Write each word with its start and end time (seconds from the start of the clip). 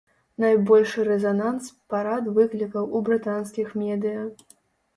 Найбольшы 0.43 1.03
рэзананс 1.09 1.67
парад 1.93 2.31
выклікаў 2.39 2.89
у 2.95 3.05
брытанскіх 3.11 3.79
медыя. 3.87 4.21